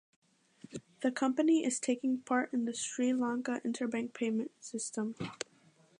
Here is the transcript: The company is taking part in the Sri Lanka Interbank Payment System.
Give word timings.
The 1.01 1.11
company 1.11 1.63
is 1.63 1.79
taking 1.79 2.21
part 2.21 2.51
in 2.53 2.65
the 2.65 2.73
Sri 2.73 3.13
Lanka 3.13 3.61
Interbank 3.63 4.15
Payment 4.15 4.49
System. 4.59 5.13